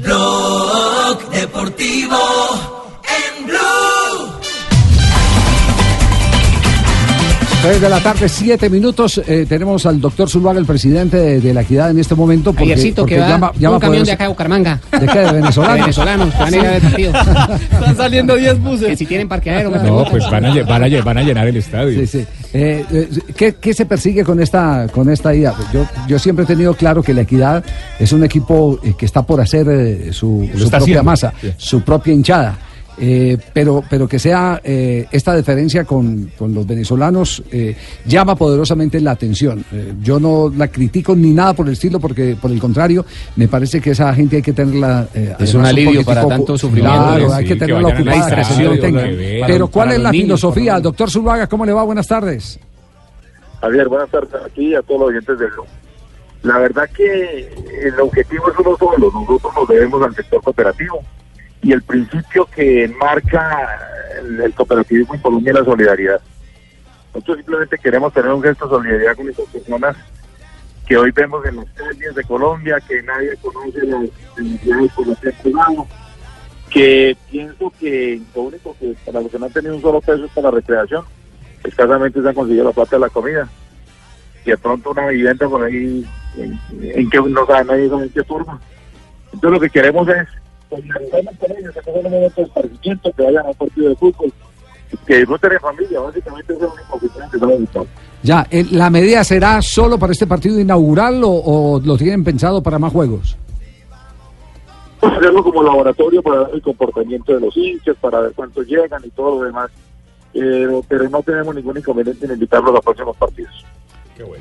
Blog 0.00 1.30
Deportivo 1.32 2.77
3 7.62 7.80
de 7.80 7.88
la 7.88 8.00
tarde, 8.00 8.28
7 8.28 8.70
minutos. 8.70 9.20
Eh, 9.26 9.44
tenemos 9.48 9.84
al 9.84 10.00
doctor 10.00 10.30
Zuluaga, 10.30 10.60
el 10.60 10.64
presidente 10.64 11.16
de, 11.16 11.40
de 11.40 11.52
la 11.52 11.62
Equidad 11.62 11.90
en 11.90 11.98
este 11.98 12.14
momento. 12.14 12.52
Porque, 12.52 12.72
Ayercito, 12.72 13.02
porque 13.02 13.16
que 13.16 13.20
va 13.20 13.28
llama, 13.28 13.52
llama 13.58 13.74
un 13.76 13.80
camión 13.80 14.04
de 14.04 14.12
acá 14.12 14.24
de 14.24 14.28
Bucaramanga. 14.28 14.80
¿De 14.92 15.06
qué? 15.06 15.18
¿De 15.18 15.32
venezolanos? 15.32 15.74
De 15.76 15.80
venezolanos, 15.82 16.34
que 16.34 16.38
van 16.40 16.54
a 16.54 16.56
ir 16.56 16.66
a 16.66 16.70
ver 16.70 16.82
partido. 16.82 17.12
Están 17.72 17.96
saliendo 17.96 18.36
10 18.36 18.60
buses. 18.60 18.86
Que 18.88 18.96
si 18.96 19.06
tienen 19.06 19.28
parqueadero, 19.28 19.70
me 19.70 19.76
No, 19.78 19.82
preguntan. 19.82 20.10
pues 20.12 20.30
van 20.30 20.44
a, 20.46 20.62
van 20.62 20.84
a 20.84 21.02
van 21.02 21.18
a 21.18 21.22
llenar 21.22 21.48
el 21.48 21.56
estadio. 21.56 21.98
Sí, 22.00 22.06
sí. 22.06 22.26
Eh, 22.52 22.84
eh, 22.92 23.08
¿qué, 23.36 23.56
qué 23.56 23.74
se 23.74 23.86
persigue 23.86 24.22
con 24.24 24.40
esta, 24.40 24.86
con 24.92 25.10
esta 25.10 25.34
idea? 25.34 25.52
Yo, 25.72 25.84
yo 26.06 26.18
siempre 26.20 26.44
he 26.44 26.46
tenido 26.46 26.74
claro 26.74 27.02
que 27.02 27.12
la 27.12 27.22
Equidad 27.22 27.64
es 27.98 28.12
un 28.12 28.22
equipo 28.22 28.78
eh, 28.84 28.94
que 28.96 29.04
está 29.04 29.22
por 29.22 29.40
hacer 29.40 29.66
eh, 29.68 30.12
su, 30.12 30.48
su 30.52 30.58
propia 30.60 30.78
haciendo. 30.78 31.02
masa, 31.04 31.32
Sí. 31.40 31.52
su 31.56 31.80
propia 31.82 32.14
hinchada. 32.14 32.56
Eh, 33.00 33.38
pero, 33.52 33.82
pero 33.88 34.08
que 34.08 34.18
sea 34.18 34.60
eh, 34.64 35.06
esta 35.12 35.36
diferencia 35.36 35.84
con, 35.84 36.32
con 36.36 36.52
los 36.52 36.66
venezolanos 36.66 37.42
eh, 37.52 37.76
llama 38.04 38.34
poderosamente 38.34 39.00
la 39.00 39.12
atención. 39.12 39.64
Eh, 39.72 39.94
yo 40.02 40.18
no 40.18 40.52
la 40.56 40.68
critico 40.68 41.14
ni 41.14 41.30
nada 41.32 41.54
por 41.54 41.66
el 41.66 41.74
estilo, 41.74 42.00
porque 42.00 42.36
por 42.40 42.50
el 42.50 42.58
contrario, 42.58 43.04
me 43.36 43.46
parece 43.46 43.80
que 43.80 43.90
esa 43.92 44.12
gente 44.14 44.36
hay 44.36 44.42
que 44.42 44.52
tenerla. 44.52 45.08
eh, 45.14 45.34
Es 45.38 45.54
un 45.54 45.64
alivio 45.64 46.04
para 46.04 46.26
tanto 46.26 46.58
sufrimiento. 46.58 46.98
Claro, 46.98 47.32
hay 47.32 47.44
que 47.44 47.56
tenerla 47.56 47.88
a 47.88 47.92
ocupada, 47.92 48.36
que 48.36 48.44
se. 48.44 49.44
Pero 49.46 49.68
¿cuál 49.68 49.86
Para 49.88 49.96
es 49.96 50.02
la 50.02 50.10
niños, 50.10 50.24
filosofía? 50.24 50.80
Doctor 50.80 51.10
Zuluaga, 51.10 51.46
¿cómo 51.46 51.64
le 51.64 51.72
va? 51.72 51.82
Buenas 51.84 52.06
tardes. 52.08 52.58
Javier, 53.60 53.88
buenas 53.88 54.10
tardes 54.10 54.34
aquí 54.44 54.68
y 54.68 54.74
a 54.74 54.82
todos 54.82 55.00
los 55.00 55.08
oyentes 55.10 55.38
del. 55.38 55.50
La 56.42 56.58
verdad 56.58 56.88
que 56.96 57.48
el 57.84 58.00
objetivo 58.00 58.44
es 58.50 58.58
uno 58.58 58.76
solo, 58.78 59.10
nosotros 59.12 59.52
nos 59.56 59.68
debemos 59.68 60.02
al 60.02 60.14
sector 60.14 60.40
cooperativo 60.42 61.00
y 61.62 61.72
el 61.72 61.82
principio 61.82 62.46
que 62.46 62.88
marca 63.00 63.78
el, 64.18 64.54
cooperativismo 64.54 65.14
en 65.14 65.20
Colombia 65.20 65.52
es 65.52 65.58
la 65.58 65.64
solidaridad. 65.64 66.20
Nosotros 67.14 67.38
simplemente 67.38 67.78
queremos 67.78 68.12
tener 68.12 68.32
un 68.32 68.42
gesto 68.42 68.66
de 68.66 68.76
solidaridad 68.76 69.16
con 69.16 69.28
estas 69.28 69.46
personas 69.46 69.96
que 70.86 70.96
hoy 70.96 71.10
vemos 71.10 71.44
en 71.44 71.56
las 71.56 71.66
calles 71.70 72.14
de 72.14 72.24
Colombia, 72.24 72.80
que 72.86 73.02
nadie 73.02 73.36
conoce 73.42 73.84
las 73.86 74.02
necesidades 74.38 74.92
por 74.92 75.06
han 75.08 75.34
jugado, 75.42 75.86
que 76.70 77.16
pienso 77.30 77.72
que 77.78 78.20
lo 78.34 78.42
único 78.42 78.76
que 78.78 78.94
para 79.04 79.20
los 79.20 79.30
que 79.30 79.38
no 79.38 79.46
han 79.46 79.52
tenido 79.52 79.74
un 79.74 79.82
solo 79.82 80.00
peso 80.00 80.24
es 80.24 80.32
para 80.32 80.50
la 80.50 80.56
recreación, 80.56 81.04
escasamente 81.64 82.22
se 82.22 82.28
han 82.28 82.34
conseguido 82.34 82.64
la 82.64 82.72
plata 82.72 82.96
de 82.96 83.00
la 83.00 83.10
comida. 83.10 83.48
Y 84.46 84.50
de 84.50 84.56
pronto 84.56 84.92
una 84.92 85.08
vivienda 85.08 85.48
por 85.48 85.62
ahí 85.64 86.06
en, 86.36 86.60
en 86.80 87.10
que 87.10 87.20
no 87.20 87.46
sabe 87.46 87.64
nadie 87.64 87.88
sabe 87.90 88.04
en 88.04 88.10
qué. 88.10 88.20
Entonces 88.20 89.50
lo 89.50 89.60
que 89.60 89.70
queremos 89.70 90.08
es 90.08 90.26
solidarizarnos 90.70 91.34
con 91.38 91.50
ellos, 91.52 91.74
que 91.74 91.80
no 91.80 91.92
sea 91.92 91.94
un 91.94 92.12
momento 92.12 92.40
de 92.40 92.46
esparcimiento, 92.46 93.12
que 93.12 93.22
vayan 93.22 93.46
a 93.46 93.48
un 93.48 93.54
partido 93.54 93.88
de 93.88 93.96
fútbol, 93.96 94.32
que 95.06 95.18
disfruten 95.18 95.52
en 95.52 95.60
familia, 95.60 96.00
básicamente 96.00 96.52
es 96.52 96.60
lo 96.60 96.72
único 96.72 97.00
que 97.00 97.08
tienen 97.08 97.30
que 97.30 97.38
saber 97.38 97.58
buscar. 97.58 97.86
Ya, 98.22 98.46
eh, 98.50 98.66
¿la 98.70 98.90
medida 98.90 99.22
será 99.22 99.62
solo 99.62 99.98
para 99.98 100.12
este 100.12 100.26
partido 100.26 100.58
inaugural 100.58 101.22
o, 101.24 101.30
o 101.30 101.80
lo 101.80 101.96
tienen 101.96 102.24
pensado 102.24 102.62
para 102.62 102.78
más 102.78 102.92
juegos? 102.92 103.36
A 105.00 105.06
hacerlo 105.06 105.44
como 105.44 105.62
laboratorio 105.62 106.22
para 106.22 106.40
ver 106.40 106.54
el 106.54 106.62
comportamiento 106.62 107.32
de 107.32 107.40
los 107.40 107.56
hinchas, 107.56 107.96
para 108.00 108.20
ver 108.20 108.32
cuántos 108.34 108.66
llegan 108.66 109.00
y 109.04 109.10
todo 109.10 109.38
lo 109.38 109.44
demás. 109.44 109.70
Pero, 110.32 110.82
pero 110.88 111.08
no 111.08 111.22
tenemos 111.22 111.54
ningún 111.54 111.78
inconveniente 111.78 112.26
en 112.26 112.32
invitarlos 112.32 112.70
a 112.70 112.74
los 112.74 112.84
próximos 112.84 113.16
partidos. 113.16 113.64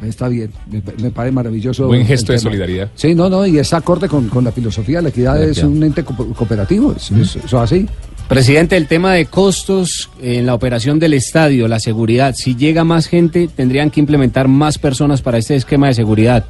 Está 0.04 0.28
bien, 0.28 0.52
me, 0.72 0.82
me 1.02 1.12
parece 1.12 1.32
maravilloso. 1.34 1.88
Buen 1.88 2.06
gesto 2.06 2.32
de 2.34 2.40
solidaridad. 2.40 2.90
Sí, 2.96 3.14
no, 3.16 3.30
no, 3.30 3.46
y 3.46 3.60
es 3.60 3.74
acorde 3.74 4.08
con, 4.08 4.28
con 4.30 4.44
la 4.44 4.52
filosofía. 4.52 5.02
La 5.02 5.10
equidad 5.10 5.42
es 5.44 5.64
un 5.64 5.82
ente 5.84 6.04
co- 6.04 6.16
cooperativo, 6.34 6.94
es- 6.96 7.12
es- 7.12 7.36
eso 7.38 7.46
es 7.46 7.54
así. 7.54 7.88
Presidente, 8.28 8.76
el 8.76 8.88
tema 8.88 9.14
de 9.14 9.26
costos 9.28 10.10
en 10.22 10.46
la 10.46 10.54
operación 10.54 11.00
del 11.00 11.14
estadio, 11.14 11.68
la 11.68 11.80
seguridad. 11.80 12.34
Si 12.36 12.56
llega 12.56 12.84
más 12.84 13.08
gente, 13.08 13.48
tendrían 13.48 13.90
que 13.90 14.00
implementar 14.02 14.48
más 14.50 14.78
personas 14.78 15.22
para 15.22 15.38
este 15.38 15.56
esquema 15.56 15.88
de 15.88 15.94
seguridad. 15.94 16.46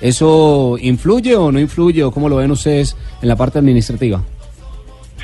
¿Eso 0.00 0.76
influye 0.80 1.36
o 1.36 1.52
no 1.52 1.60
influye? 1.60 2.02
¿O 2.04 2.10
cómo 2.10 2.28
lo 2.28 2.36
ven 2.36 2.50
ustedes 2.50 2.96
en 3.22 3.28
la 3.28 3.36
parte 3.36 3.58
administrativa? 3.60 4.22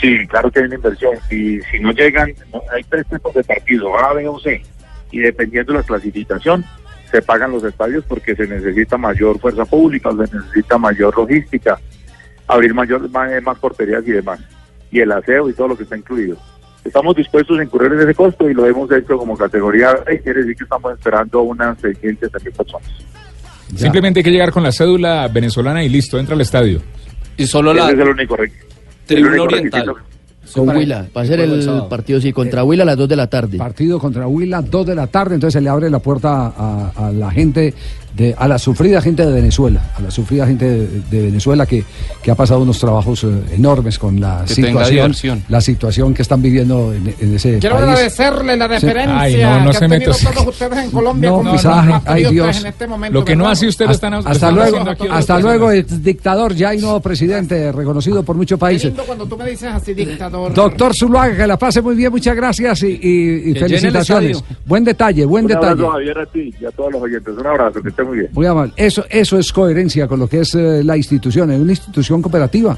Sí, 0.01 0.27
claro 0.29 0.51
que 0.51 0.61
hay 0.61 0.67
una 0.67 0.77
inversión. 0.77 1.11
Si, 1.29 1.61
si 1.71 1.81
no 1.81 1.91
llegan, 1.93 2.33
no- 2.53 2.63
hay 2.75 2.83
tres 2.89 3.05
tipos 3.09 3.35
de 3.35 3.43
partidos, 3.45 3.89
A, 4.03 4.15
B 4.15 4.29
o 4.29 4.39
C. 4.39 4.63
Y 5.11 5.19
dependiendo 5.19 5.73
de 5.73 5.81
la 5.81 5.85
clasificación, 5.85 6.65
se 7.11 7.23
pagan 7.23 7.53
los 7.53 7.65
estadios 7.65 8.05
porque 8.07 8.35
se 8.35 8.47
necesita 8.47 8.97
mayor 8.99 9.39
fuerza 9.39 9.65
pública, 9.65 10.11
se 10.11 10.37
necesita 10.37 10.79
mayor 10.79 11.17
logística, 11.17 11.79
abrir 12.47 12.75
mayor 12.75 13.09
más, 13.11 13.31
más 13.43 13.59
porterías 13.59 14.07
y 14.07 14.13
demás. 14.13 14.41
Y 14.91 15.01
el 15.01 15.13
aseo 15.13 15.49
y 15.49 15.53
todo 15.53 15.69
lo 15.69 15.77
que 15.77 15.83
está 15.85 15.97
incluido. 15.97 16.37
Estamos 16.85 17.17
dispuestos 17.17 17.59
a 17.59 17.63
incurrir 17.63 17.93
en 17.93 18.01
ese 18.01 18.15
costo 18.15 18.49
y 18.49 18.55
lo 18.55 18.65
hemos 18.67 18.91
hecho 18.93 19.19
como 19.19 19.37
categoría 19.37 19.95
B, 20.07 20.21
quiere 20.23 20.41
decir 20.41 20.57
que 20.57 20.65
estamos 20.65 20.93
esperando 20.93 21.43
unas 21.43 21.79
600 21.81 22.31
mil 22.45 22.53
personas. 22.53 22.89
Ya. 23.73 23.79
Simplemente 23.79 24.21
hay 24.21 24.25
que 24.25 24.31
llegar 24.31 24.51
con 24.51 24.63
la 24.63 24.73
cédula 24.73 25.29
venezolana 25.29 25.85
y 25.85 25.89
listo, 25.89 26.19
entra 26.19 26.35
al 26.35 26.41
estadio. 26.41 26.81
Y 27.37 27.47
solo 27.47 27.75
la 27.75 27.85
Ese 27.85 27.95
es 27.95 28.01
el 28.01 28.09
único 28.09 28.37
el 28.37 29.27
único 29.27 29.45
oriental. 29.45 29.87
requisito. 29.87 30.08
Con 30.53 30.67
para- 30.67 30.79
Huila. 30.79 31.07
Va 31.17 31.23
a 31.23 31.27
ser 31.27 31.41
el 31.41 31.53
el 31.69 31.83
partido, 31.89 32.21
sí, 32.21 32.33
contra 32.33 32.65
Huila 32.65 32.83
a 32.83 32.87
las 32.87 32.97
2 32.97 33.09
de 33.09 33.17
la 33.17 33.27
tarde. 33.27 33.59
Partido 33.59 33.99
contra 33.99 34.27
Huila, 34.27 34.63
2 34.63 34.87
de 34.87 34.95
la 34.95 35.07
tarde, 35.07 35.35
entonces 35.35 35.55
se 35.55 35.61
le 35.61 35.69
abre 35.69 35.91
la 35.91 35.99
puerta 35.99 36.53
a, 36.57 36.93
a 36.97 37.13
la 37.13 37.31
gente, 37.31 37.75
de, 38.15 38.35
a 38.37 38.49
la 38.49 38.59
sufrida 38.59 39.01
gente 39.01 39.25
de 39.25 39.33
Venezuela, 39.33 39.93
a 39.97 40.01
la 40.01 40.11
sufrida 40.11 40.47
gente 40.47 40.65
de, 40.65 40.87
de 41.11 41.23
Venezuela 41.23 41.67
que, 41.67 41.85
que 42.23 42.31
ha 42.31 42.35
pasado 42.35 42.61
unos 42.63 42.79
trabajos 42.81 43.23
eh, 43.25 43.29
enormes 43.55 43.99
con 43.99 44.19
la 44.21 44.45
Que 44.47 44.55
situación, 44.55 45.45
la 45.49 45.61
situación 45.61 46.15
que 46.15 46.23
están 46.23 46.43
viviendo 46.43 46.93
en, 46.93 47.15
en 47.21 47.35
ese 47.37 47.59
Quiero 47.59 47.77
país. 47.77 47.89
agradecerle 47.89 48.57
la 48.57 48.67
deferencia 48.67 49.21
Ay, 49.21 49.37
no, 49.43 49.61
no 49.65 49.71
que 49.71 49.77
se 49.79 49.85
han 49.85 49.91
tenido 49.91 50.13
todos 50.35 50.47
ustedes 50.49 50.79
en 50.85 50.91
Colombia 50.91 51.31
No, 51.31 51.37
como 51.39 51.53
los 51.53 51.67
ay, 52.07 52.25
Dios. 52.31 52.61
en 52.61 52.67
este 52.67 52.87
momento. 52.87 53.19
Lo 53.19 53.25
que 53.25 53.37
no 53.37 53.49
hace 53.49 53.69
usted 53.69 53.87
lo 53.87 53.93
están, 53.93 54.15
Hasta 54.15 54.51
luego, 54.51 54.79
hasta 55.11 55.39
luego, 55.39 55.71
es 55.71 56.03
dictador, 56.03 56.55
ya 56.55 56.71
hay 56.71 56.79
nuevo 56.79 57.01
presidente 57.01 57.71
reconocido 57.73 58.23
por 58.23 58.37
muchos 58.37 58.57
Qué 58.57 58.61
países. 58.61 58.85
lindo 58.87 59.05
cuando 59.05 59.27
tú 59.27 59.37
me 59.37 59.49
dices 59.51 59.69
así, 59.73 59.95
dictador. 59.95 60.38
Doctor 60.55 60.95
Zuluaga, 60.95 61.37
que 61.37 61.47
la 61.47 61.57
pase 61.59 61.81
muy 61.83 61.95
bien, 61.97 62.11
muchas 62.11 62.35
gracias 62.37 62.83
y, 62.83 62.99
y- 63.03 63.55
felicitaciones. 63.55 64.43
Buen 64.67 64.85
detalle, 64.85 65.25
buen 65.25 65.45
Un 65.45 65.49
detalle. 65.49 65.69
abrazo, 65.71 65.91
Javier, 65.91 66.19
a 66.19 66.27
ti 66.27 66.55
y 66.61 66.65
a 66.65 66.71
todos 66.71 66.93
los 66.93 67.03
oyentes. 67.03 67.35
Un 67.37 67.47
abrazo, 67.47 67.83
que 67.83 67.89
esté 67.89 68.03
muy 68.05 68.19
bien. 68.19 68.31
Muy 68.33 68.47
amable. 68.47 68.73
Eso, 68.77 69.05
eso 69.11 69.39
es 69.39 69.53
coherencia 69.53 70.07
con 70.09 70.21
lo 70.21 70.29
que 70.29 70.41
es 70.41 70.55
eh, 70.55 70.83
la 70.85 70.97
institución, 70.97 71.51
es 71.51 71.61
una 71.61 71.73
institución 71.73 72.23
cooperativa. 72.23 72.77